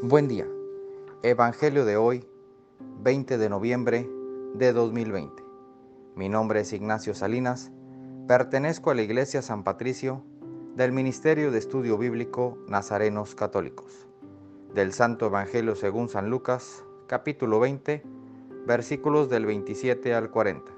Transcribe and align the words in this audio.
Buen 0.00 0.28
día. 0.28 0.46
Evangelio 1.24 1.84
de 1.84 1.96
hoy, 1.96 2.24
20 3.00 3.36
de 3.36 3.48
noviembre 3.48 4.08
de 4.54 4.72
2020. 4.72 5.42
Mi 6.14 6.28
nombre 6.28 6.60
es 6.60 6.72
Ignacio 6.72 7.14
Salinas. 7.14 7.72
Pertenezco 8.28 8.92
a 8.92 8.94
la 8.94 9.02
Iglesia 9.02 9.42
San 9.42 9.64
Patricio 9.64 10.22
del 10.76 10.92
Ministerio 10.92 11.50
de 11.50 11.58
Estudio 11.58 11.98
Bíblico 11.98 12.58
Nazarenos 12.68 13.34
Católicos. 13.34 14.06
Del 14.72 14.92
Santo 14.92 15.26
Evangelio 15.26 15.74
según 15.74 16.08
San 16.08 16.30
Lucas, 16.30 16.84
capítulo 17.08 17.58
20, 17.58 18.04
versículos 18.68 19.28
del 19.28 19.46
27 19.46 20.14
al 20.14 20.30
40. 20.30 20.70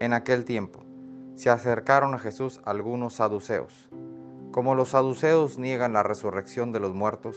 En 0.00 0.14
aquel 0.14 0.46
tiempo 0.46 0.80
se 1.34 1.50
acercaron 1.50 2.14
a 2.14 2.18
Jesús 2.18 2.62
algunos 2.64 3.16
saduceos. 3.16 3.90
Como 4.50 4.74
los 4.74 4.90
saduceos 4.90 5.58
niegan 5.58 5.92
la 5.92 6.02
resurrección 6.02 6.72
de 6.72 6.80
los 6.80 6.94
muertos, 6.94 7.36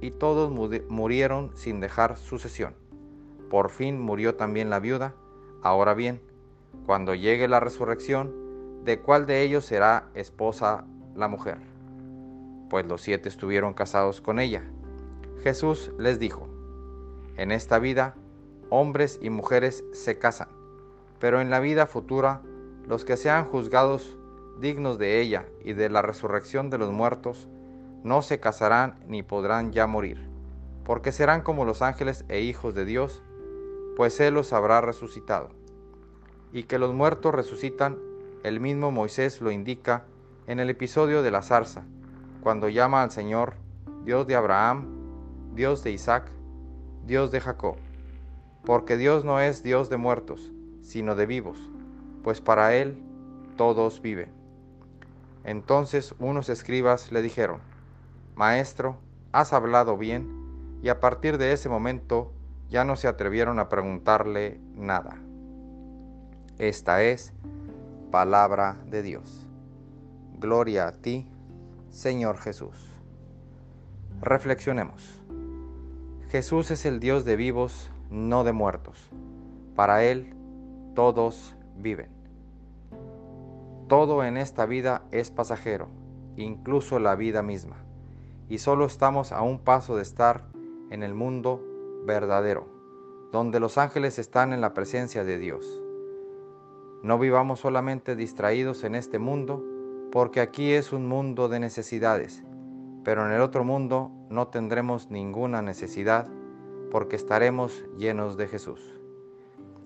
y 0.00 0.10
todos 0.10 0.50
murieron 0.88 1.50
sin 1.54 1.80
dejar 1.80 2.16
sucesión. 2.16 2.74
Por 3.50 3.70
fin 3.70 4.00
murió 4.00 4.34
también 4.34 4.70
la 4.70 4.80
viuda. 4.80 5.14
Ahora 5.62 5.94
bien, 5.94 6.20
cuando 6.84 7.14
llegue 7.14 7.48
la 7.48 7.60
resurrección, 7.60 8.32
¿de 8.84 9.00
cuál 9.00 9.26
de 9.26 9.42
ellos 9.42 9.64
será 9.64 10.08
esposa 10.14 10.84
la 11.14 11.28
mujer? 11.28 11.58
Pues 12.68 12.86
los 12.86 13.00
siete 13.02 13.28
estuvieron 13.28 13.74
casados 13.74 14.20
con 14.20 14.38
ella. 14.38 14.62
Jesús 15.42 15.92
les 15.98 16.18
dijo, 16.18 16.48
en 17.36 17.52
esta 17.52 17.78
vida 17.78 18.14
hombres 18.70 19.18
y 19.22 19.30
mujeres 19.30 19.84
se 19.92 20.18
casan, 20.18 20.48
pero 21.20 21.40
en 21.40 21.50
la 21.50 21.60
vida 21.60 21.86
futura 21.86 22.42
los 22.86 23.04
que 23.04 23.16
sean 23.16 23.44
juzgados 23.44 24.16
dignos 24.60 24.98
de 24.98 25.20
ella 25.20 25.46
y 25.64 25.72
de 25.74 25.88
la 25.88 26.02
resurrección 26.02 26.70
de 26.70 26.78
los 26.78 26.90
muertos, 26.92 27.48
no 28.06 28.22
se 28.22 28.38
casarán 28.38 29.00
ni 29.08 29.24
podrán 29.24 29.72
ya 29.72 29.88
morir, 29.88 30.30
porque 30.84 31.10
serán 31.10 31.42
como 31.42 31.64
los 31.64 31.82
ángeles 31.82 32.24
e 32.28 32.40
hijos 32.40 32.72
de 32.72 32.84
Dios, 32.84 33.20
pues 33.96 34.20
Él 34.20 34.34
los 34.34 34.52
habrá 34.52 34.80
resucitado. 34.80 35.48
Y 36.52 36.62
que 36.62 36.78
los 36.78 36.94
muertos 36.94 37.34
resucitan, 37.34 37.98
el 38.44 38.60
mismo 38.60 38.92
Moisés 38.92 39.40
lo 39.40 39.50
indica 39.50 40.04
en 40.46 40.60
el 40.60 40.70
episodio 40.70 41.24
de 41.24 41.32
la 41.32 41.42
zarza, 41.42 41.82
cuando 42.42 42.68
llama 42.68 43.02
al 43.02 43.10
Señor 43.10 43.54
Dios 44.04 44.24
de 44.28 44.36
Abraham, 44.36 44.86
Dios 45.54 45.82
de 45.82 45.90
Isaac, 45.90 46.30
Dios 47.06 47.32
de 47.32 47.40
Jacob. 47.40 47.74
Porque 48.64 48.96
Dios 48.96 49.24
no 49.24 49.40
es 49.40 49.64
Dios 49.64 49.90
de 49.90 49.96
muertos, 49.96 50.52
sino 50.80 51.16
de 51.16 51.26
vivos, 51.26 51.58
pues 52.22 52.40
para 52.40 52.76
Él 52.76 53.02
todos 53.56 54.00
viven. 54.00 54.30
Entonces 55.42 56.14
unos 56.20 56.48
escribas 56.48 57.10
le 57.10 57.20
dijeron, 57.20 57.60
Maestro, 58.36 58.98
has 59.32 59.54
hablado 59.54 59.96
bien, 59.96 60.28
y 60.82 60.90
a 60.90 61.00
partir 61.00 61.38
de 61.38 61.52
ese 61.52 61.70
momento 61.70 62.34
ya 62.68 62.84
no 62.84 62.96
se 62.96 63.08
atrevieron 63.08 63.58
a 63.58 63.70
preguntarle 63.70 64.60
nada. 64.74 65.16
Esta 66.58 67.02
es 67.02 67.32
palabra 68.10 68.76
de 68.90 69.00
Dios. 69.00 69.46
Gloria 70.38 70.86
a 70.86 70.92
ti, 70.92 71.26
Señor 71.88 72.36
Jesús. 72.36 72.92
Reflexionemos. 74.20 75.18
Jesús 76.28 76.70
es 76.70 76.84
el 76.84 77.00
Dios 77.00 77.24
de 77.24 77.36
vivos, 77.36 77.90
no 78.10 78.44
de 78.44 78.52
muertos. 78.52 78.98
Para 79.74 80.04
Él 80.04 80.34
todos 80.94 81.56
viven. 81.78 82.10
Todo 83.88 84.24
en 84.24 84.36
esta 84.36 84.66
vida 84.66 85.04
es 85.10 85.30
pasajero, 85.30 85.88
incluso 86.36 86.98
la 86.98 87.14
vida 87.14 87.42
misma 87.42 87.85
y 88.48 88.58
solo 88.58 88.86
estamos 88.86 89.32
a 89.32 89.42
un 89.42 89.58
paso 89.58 89.96
de 89.96 90.02
estar 90.02 90.44
en 90.90 91.02
el 91.02 91.14
mundo 91.14 91.60
verdadero, 92.04 92.66
donde 93.32 93.60
los 93.60 93.78
ángeles 93.78 94.18
están 94.18 94.52
en 94.52 94.60
la 94.60 94.74
presencia 94.74 95.24
de 95.24 95.38
Dios. 95.38 95.82
No 97.02 97.18
vivamos 97.18 97.60
solamente 97.60 98.16
distraídos 98.16 98.84
en 98.84 98.94
este 98.94 99.18
mundo, 99.18 99.64
porque 100.12 100.40
aquí 100.40 100.72
es 100.72 100.92
un 100.92 101.08
mundo 101.08 101.48
de 101.48 101.60
necesidades, 101.60 102.42
pero 103.04 103.26
en 103.26 103.32
el 103.32 103.40
otro 103.40 103.64
mundo 103.64 104.10
no 104.30 104.48
tendremos 104.48 105.10
ninguna 105.10 105.62
necesidad, 105.62 106.28
porque 106.90 107.16
estaremos 107.16 107.84
llenos 107.98 108.36
de 108.36 108.46
Jesús. 108.46 108.96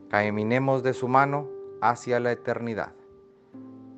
Caminemos 0.09 0.83
de 0.83 0.93
su 0.93 1.09
mano 1.09 1.49
hacia 1.81 2.21
la 2.21 2.33
eternidad. 2.33 2.93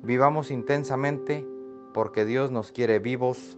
Vivamos 0.01 0.51
intensamente 0.51 1.47
porque 1.93 2.25
Dios 2.25 2.51
nos 2.51 2.71
quiere 2.71 2.99
vivos 2.99 3.57